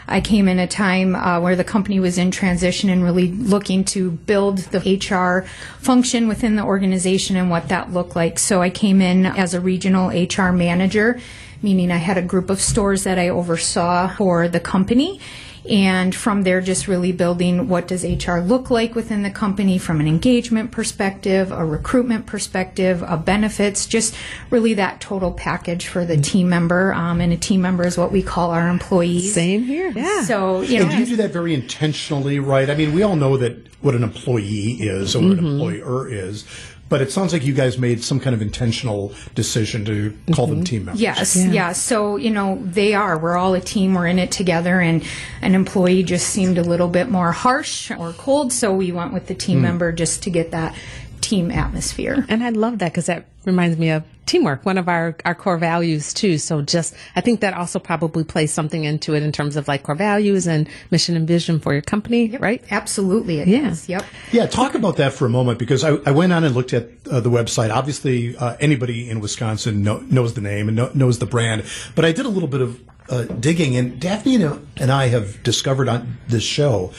[0.08, 3.84] I came in a time uh, where the company was in transition and really looking
[3.86, 5.46] to build the HR
[5.78, 8.38] function within the organization and what that looked like.
[8.38, 11.20] So I came in as a regional HR manager,
[11.62, 15.20] meaning I had a group of stores that I oversaw for the company
[15.68, 20.00] and from there just really building what does hr look like within the company from
[20.00, 24.14] an engagement perspective a recruitment perspective a benefits just
[24.50, 28.10] really that total package for the team member um, and a team member is what
[28.10, 29.90] we call our employees Same here.
[29.94, 30.22] Yeah.
[30.24, 32.68] so you know And do you do that very intentionally, right?
[32.68, 35.46] I mean, we all know that what an employee is or what Mm-hmm.
[35.46, 36.44] an employer is,
[36.92, 40.54] but it sounds like you guys made some kind of intentional decision to call Mm-hmm.
[40.56, 41.00] them team members.
[41.00, 41.72] Yes, yeah.
[41.72, 43.16] So, you know, they are.
[43.18, 43.94] We're all a team.
[43.94, 44.78] We're in it together.
[44.80, 45.02] And
[45.40, 48.52] an employee just seemed a little bit more harsh or cold.
[48.52, 49.62] So we went with the team Hmm.
[49.62, 50.74] member just to get that
[51.22, 52.26] team atmosphere.
[52.28, 55.58] And I love that because that reminds me of teamwork, one of our, our core
[55.58, 56.38] values too.
[56.38, 59.82] So just, I think that also probably plays something into it in terms of like
[59.82, 62.62] core values and mission and vision for your company, right?
[62.70, 63.40] Absolutely.
[63.40, 63.70] It Yeah.
[63.70, 63.88] is.
[63.88, 64.04] Yep.
[64.30, 66.88] Yeah, talk about that for a moment because I, I went on and looked at
[67.10, 67.70] uh, the website.
[67.74, 72.04] Obviously, uh, anybody in Wisconsin know, knows the name and know, knows the brand, but
[72.04, 75.88] I did a little bit of uh, digging, and Daphne and- and I have discovered
[75.88, 76.92] on this show,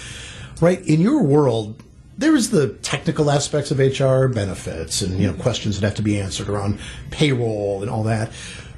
[0.62, 1.82] right, in your world,
[2.18, 6.20] there's the technical aspects of HR benefits and you know questions that have to be
[6.20, 6.80] answered around
[7.12, 8.32] payroll and all that,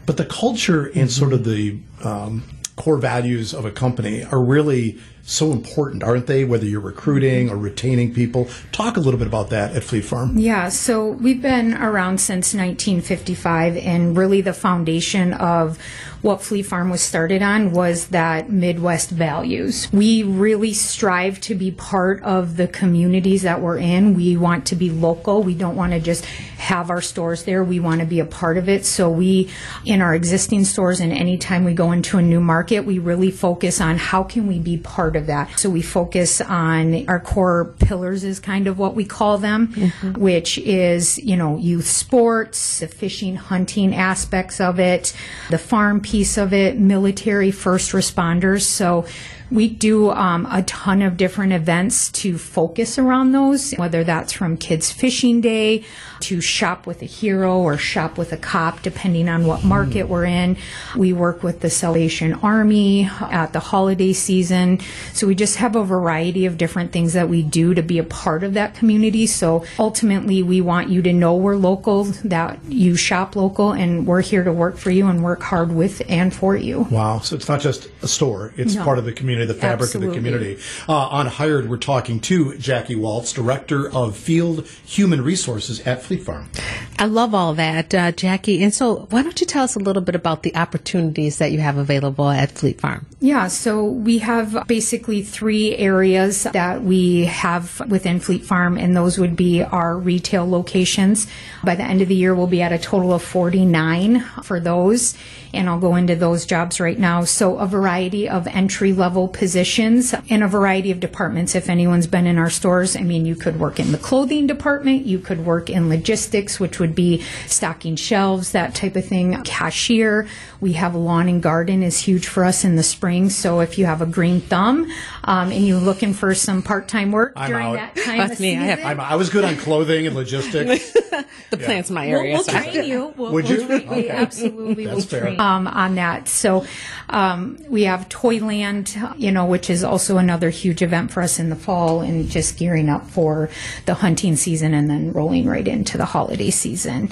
[0.05, 2.43] but the culture and sort of the um,
[2.75, 6.45] core values of a company are really so important, aren't they?
[6.45, 8.47] Whether you're recruiting or retaining people.
[8.71, 10.37] Talk a little bit about that at Fleet Farm.
[10.37, 15.79] Yeah, so we've been around since 1955, and really the foundation of
[16.21, 19.87] what Fleet Farm was started on was that Midwest values.
[19.91, 24.15] We really strive to be part of the communities that we're in.
[24.15, 25.43] We want to be local.
[25.43, 27.63] We don't want to just have our stores there.
[27.63, 28.85] We want to be a part of it.
[28.85, 29.51] So we,
[29.85, 33.79] in our existing stores and anytime we go into a new market, we really focus
[33.79, 35.59] on how can we be part of that.
[35.59, 40.13] So we focus on our core pillars is kind of what we call them, mm-hmm.
[40.13, 45.13] which is, you know, youth sports, the fishing, hunting aspects of it,
[45.49, 48.63] the farm piece of it, military first responders.
[48.63, 49.05] So
[49.51, 54.57] we do um, a ton of different events to focus around those, whether that's from
[54.57, 55.83] Kids Fishing Day
[56.21, 60.25] to Shop with a Hero or Shop with a Cop, depending on what market we're
[60.25, 60.57] in.
[60.95, 64.79] We work with the Salvation Army at the holiday season.
[65.13, 68.03] So we just have a variety of different things that we do to be a
[68.03, 69.27] part of that community.
[69.27, 74.21] So ultimately, we want you to know we're local, that you shop local, and we're
[74.21, 76.87] here to work for you and work hard with and for you.
[76.89, 77.19] Wow.
[77.19, 78.83] So it's not just a store, it's No.
[78.83, 80.57] part of the community, the fabric of the community.
[80.87, 86.23] Uh, on Hired, we're talking to Jackie Waltz, Director of Field Human Resources at Fleet
[86.23, 86.49] Farm.
[86.97, 88.63] I love all that, uh, Jackie.
[88.63, 91.59] And so, why don't you tell us a little bit about the opportunities that you
[91.59, 93.05] have available at Fleet Farm?
[93.19, 99.17] Yeah, so we have basically three areas that we have within Fleet Farm, and those
[99.17, 101.27] would be our retail locations.
[101.63, 105.17] By the end of the year, we'll be at a total of 49 for those,
[105.53, 107.23] and I'll go into those jobs right now.
[107.23, 111.55] So, a variety of entry level positions in a variety of departments.
[111.55, 115.05] If anyone's been in our stores, I mean, you could work in the clothing department,
[115.05, 119.41] you could work in logistics, which would would be stocking shelves, that type of thing.
[119.43, 120.27] Cashier,
[120.61, 123.31] we have lawn and garden is huge for us in the spring.
[123.31, 124.87] So if you have a green thumb
[125.23, 127.73] um, and you're looking for some part-time work I'm during out.
[127.95, 128.55] that time That's of me.
[128.55, 130.95] I season, have- I'm, I was good on clothing and logistics.
[131.51, 132.33] The plant's my We'll, area.
[132.33, 133.13] we'll so- train you.
[133.15, 133.65] We'll, Would we'll you?
[133.67, 134.09] train- We Okay.
[134.09, 135.21] absolutely will fair.
[135.21, 136.27] train um, on that.
[136.27, 136.65] So
[137.09, 141.49] um, we have Toyland, you know, which is also another huge event for us in
[141.49, 143.49] the fall, and just gearing up for
[143.85, 147.11] the hunting season, and then rolling right into the holiday season.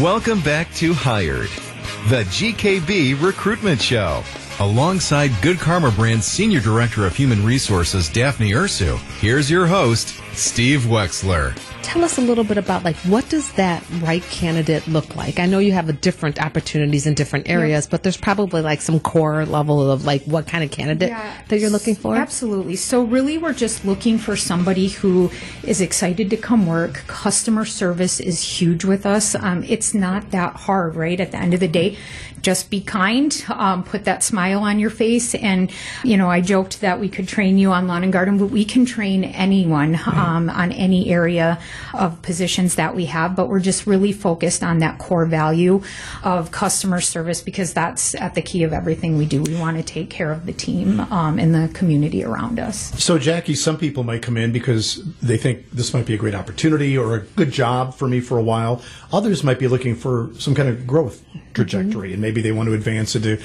[0.00, 1.50] Welcome back to Hired,
[2.08, 4.22] the GKB Recruitment Show.
[4.58, 10.82] Alongside Good Karma Brand's Senior Director of Human Resources, Daphne Ursu, here's your host, Steve
[10.82, 11.56] Wexler.
[11.82, 15.38] Tell us a little bit about like what does that right candidate look like?
[15.38, 18.98] I know you have a different opportunities in different areas, but there's probably like some
[19.00, 21.10] core level of like what kind of candidate
[21.48, 22.16] that you're looking for.
[22.16, 22.76] Absolutely.
[22.76, 25.30] So really we're just looking for somebody who
[25.64, 27.04] is excited to come work.
[27.06, 29.34] Customer service is huge with us.
[29.34, 31.18] Um, it's not that hard, right?
[31.20, 31.98] At the end of the day,
[32.42, 35.34] just be kind, um, put that smile on your face.
[35.34, 35.70] And,
[36.02, 38.64] you know, I joked that we could train you on lawn and garden, but we
[38.64, 41.60] can train anyone um, on any area
[41.94, 43.36] of positions that we have.
[43.36, 45.82] But we're just really focused on that core value
[46.22, 49.42] of customer service because that's at the key of everything we do.
[49.42, 52.92] We want to take care of the team um, and the community around us.
[53.02, 56.34] So, Jackie, some people might come in because they think this might be a great
[56.34, 58.82] opportunity or a good job for me for a while.
[59.12, 61.22] Others might be looking for some kind of growth
[61.54, 63.40] trajectory, and maybe they want to advance into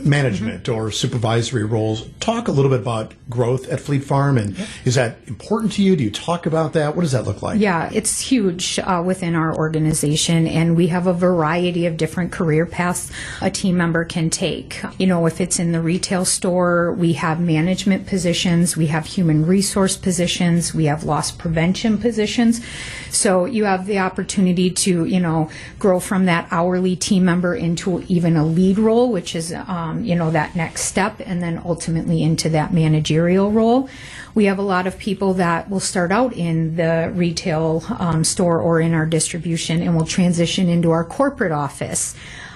[0.00, 2.06] management or supervisory roles.
[2.20, 5.96] Talk a little bit about growth at Fleet Farm, and is that important to you?
[5.96, 6.94] Do you talk about that?
[6.96, 7.60] What does that look like?
[7.60, 12.66] Yeah, it's huge uh, within our organization, and we have a variety of different career
[12.66, 14.82] paths a team member can take.
[14.98, 19.46] You know, if it's in the retail store, we have management positions, we have human
[19.46, 22.64] resource positions, we have loss prevention positions.
[23.10, 28.04] So you have the opportunity to, you know, grow from that hourly team member into
[28.08, 32.22] even a lead role, which is, um, you know, that next step, and then ultimately
[32.22, 33.88] into that managerial role.
[34.34, 38.60] We have a lot of people that will start out in the retail um, store
[38.60, 42.14] or in our distribution and will transition into our corporate office.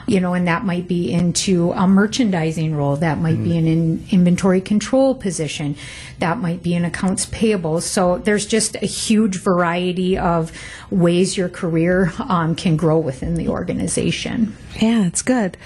[0.09, 4.07] You know, and that might be into a merchandising role, that might be an in
[4.11, 5.77] inventory control position,
[6.19, 7.81] that might be an accounts payable.
[7.81, 10.51] So there's just a huge variety of
[10.91, 14.57] ways your career um, can grow within the organization.
[14.81, 15.57] Yeah, it's good.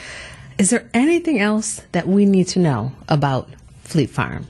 [0.59, 3.48] Is there anything else that we need to know about
[3.85, 4.46] Fleet Farm?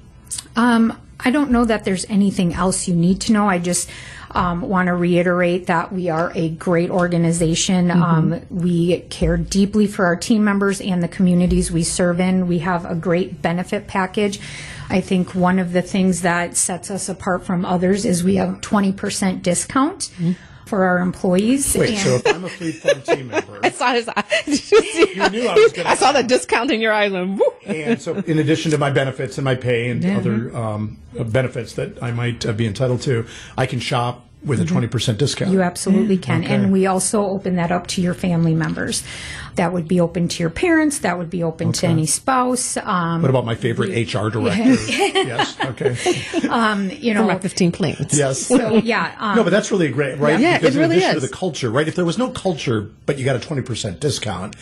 [0.56, 3.48] Um, I don't know that there's anything else you need to know.
[3.48, 3.88] I just
[4.30, 7.90] um, want to reiterate that we are a great organization.
[7.90, 12.48] Um, we care deeply for our team members and the communities we serve in.
[12.48, 14.40] We have a great benefit package.
[14.88, 18.60] I think one of the things that sets us apart from others is we have
[18.60, 20.10] 20% discount
[20.72, 21.76] for our employees.
[21.76, 24.24] Wait, and- so if I'm a Fleet Farm team member, I saw his eye.
[25.12, 28.14] You knew I was gonna I saw the discount in your eyes and and so
[28.14, 32.46] in addition to my benefits and my pay and other um, benefits that I might
[32.46, 33.26] uh, be entitled to,
[33.58, 35.50] I can shop with a 20% discount.
[35.52, 36.42] You absolutely can.
[36.44, 36.54] Okay.
[36.54, 39.04] And we also open that up to your family members.
[39.54, 41.00] That would be open to your parents.
[41.00, 42.76] That would be open to any spouse.
[42.78, 44.62] Um, what about my favorite HR director?
[44.88, 45.56] yes.
[45.60, 45.90] Okay.
[46.34, 48.18] you For know, my 15 planes.
[48.18, 48.46] Yes.
[48.46, 49.14] so yeah.
[49.18, 50.40] Um, No, but that's really great, right?
[50.40, 51.22] Yeah, because it really in addition is.
[51.22, 51.86] to the culture, right?
[51.86, 54.56] If there was no culture, but you got a 20% discount,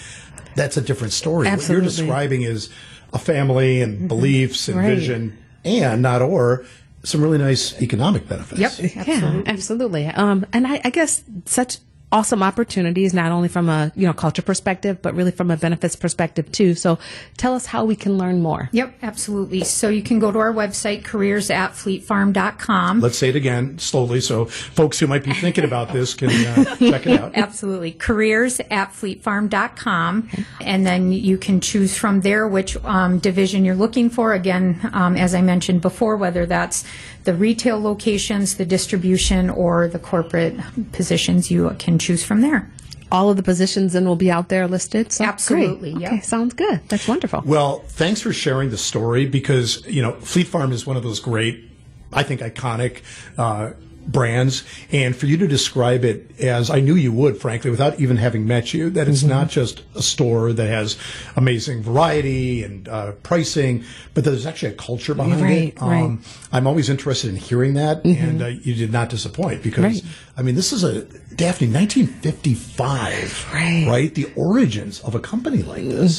[0.56, 1.46] that's a different story.
[1.48, 1.86] Absolutely.
[1.86, 2.68] What you're describing is
[3.12, 4.94] a family and beliefs and Right.
[4.94, 6.64] vision and not or
[7.02, 8.60] some really nice economic benefits.
[8.60, 9.06] Yep.
[9.06, 10.06] Yeah, absolutely.
[10.06, 11.78] Um, and I, I guess such
[12.12, 15.96] awesome opportunities, not only from a you know culture perspective, but really from a benefits
[15.96, 16.74] perspective too.
[16.74, 16.98] So,
[17.36, 18.68] tell us how we can learn more.
[18.72, 19.64] Yep, absolutely.
[19.64, 23.00] So you can go to our website, careers at fleetfarm.com.
[23.00, 26.76] Let's say it again slowly so folks who might be thinking about this can uh,
[26.76, 27.32] check it out.
[27.34, 27.92] Absolutely.
[27.92, 30.28] Careers at fleetfarm.com.
[30.60, 34.32] And then you can choose from there which um, division you're looking for.
[34.32, 36.84] Again, um, as I mentioned before, whether that's
[37.24, 40.58] the retail locations, the distribution, or the corporate
[40.92, 42.70] positions, you can choose from there.
[43.12, 45.10] All of the positions then will be out there listed.
[45.12, 46.02] So Absolutely, Great.
[46.02, 46.12] yep.
[46.12, 46.80] Okay, sounds good.
[46.88, 47.42] That's wonderful.
[47.44, 51.18] Well, thanks for sharing the story because, you know, Fleet Farm is one of those
[51.18, 51.68] great,
[52.12, 53.02] I think, iconic
[53.36, 53.72] uh,
[54.06, 54.62] brands.
[54.92, 58.46] And for you to describe it as I knew you would, frankly, without even having
[58.46, 60.96] met you, that it's not just a store that has
[61.36, 63.84] amazing variety and uh, pricing,
[64.14, 65.80] but there's actually a culture behind Right, it.
[65.80, 66.16] right.
[66.52, 70.04] I'm always interested in hearing that, and uh, you did not disappoint because, Right.
[70.40, 71.03] I mean, this is a
[71.37, 73.85] Daphne 1955, Right.
[73.87, 74.14] right?
[74.14, 76.16] The origins of a company like this.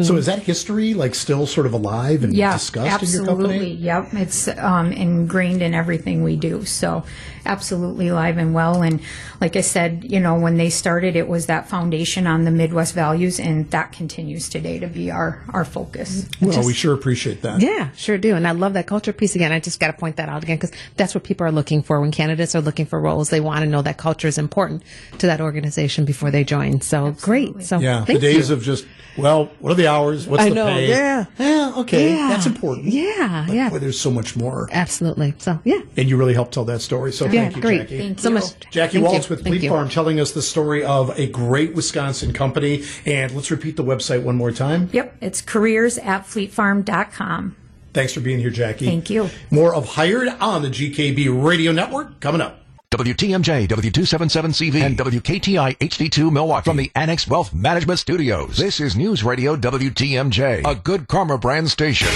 [0.00, 3.18] So is that history like still sort of alive and Yeah, discussed absolutely.
[3.18, 3.54] in your company?
[3.58, 6.64] Absolutely, yep, it's um, ingrained in everything we do.
[6.64, 7.04] So
[7.44, 8.82] absolutely alive and well.
[8.82, 9.00] And
[9.40, 12.94] like I said, you know, when they started, it was that foundation on the Midwest
[12.94, 16.26] values, and that continues today to be our, our focus.
[16.40, 17.60] Well, we sure appreciate that.
[17.60, 18.36] Yeah, sure do.
[18.36, 19.52] And I love that culture piece again.
[19.52, 22.00] I just got to point that out again because that's what people are looking for
[22.00, 23.30] when candidates are looking for roles.
[23.30, 24.82] They want to know that culture is important
[25.18, 26.80] to that organization before they join.
[26.80, 27.62] So great.
[27.64, 28.54] So Yeah, the days you.
[28.56, 30.26] of just well, what are the hours?
[30.28, 30.88] What's I the know, pay?
[30.88, 31.24] yeah.
[31.38, 32.28] yeah, okay, Yeah.
[32.28, 32.86] that's important.
[32.86, 33.68] Yeah, But, yeah.
[33.68, 35.34] boy, there's so much more, Absolutely.
[35.38, 35.80] So yeah.
[35.96, 37.12] and you really helped tell that story.
[37.12, 37.80] So Yeah, thank you, great.
[37.82, 37.98] Jackie.
[37.98, 38.22] Thank you.
[38.22, 38.70] so much.
[38.70, 39.36] Jackie Thank Waltz you.
[39.36, 39.68] with Fleet.
[39.68, 42.84] Farm telling us the story of a great Wisconsin company.
[43.04, 44.88] And let's repeat the website one more time.
[44.92, 47.56] Yep, it's careers at fleetfarm.com.
[47.92, 48.86] Thanks for being here, Jackie.
[48.86, 49.28] Thank you.
[49.50, 52.59] More of Hired on the GKB Radio Network coming up.
[52.92, 58.56] WTMJ, W277CV, and WKTI HD2 Milwaukee from the Annex Wealth Management Studios.
[58.56, 62.08] This is News Radio WTMJ, a good karma brand station.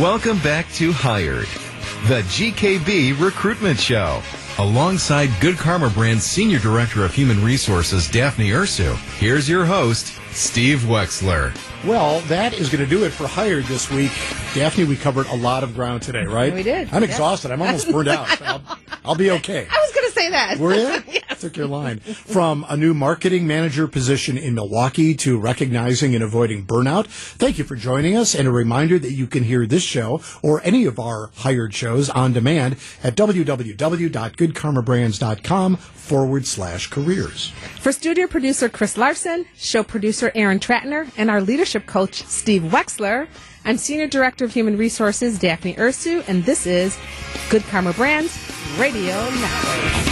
[0.00, 1.46] Welcome back to Hired,
[2.08, 4.20] the GKB Recruitment Show.
[4.58, 10.80] Alongside Good Karma Brand's Senior Director of Human Resources, Daphne Ursu, here's your host, Steve
[10.80, 11.56] Wexler.
[11.84, 14.12] Well, that is going to do it for Hired this week.
[14.54, 16.52] Daphne, we covered a lot of ground today, right?
[16.52, 17.08] We did, I'm yeah.
[17.08, 17.50] exhausted.
[17.50, 18.28] I'm almost burned out.
[19.04, 19.66] I'll, I'll be okay.
[19.70, 20.58] I was going to say that.
[20.58, 21.00] Were you?
[21.38, 21.98] Took your line.
[21.98, 27.06] From a new marketing manager position in Milwaukee to recognizing and avoiding burnout.
[27.06, 28.36] Thank you for joining us.
[28.36, 32.08] And a reminder that you can hear this show or any of our hired shows
[32.10, 37.48] on demand at www.goodkarmabrands.com forward slash careers.
[37.80, 43.26] For studio producer Chris Larson, show producer Aaron Tratner, and our leadership coach Steve Wexler,
[43.64, 46.98] I'm Senior Director of Human Resources Daphne Ursu, and this is
[47.50, 48.36] Good Karma Brands
[48.78, 50.02] Radio Network.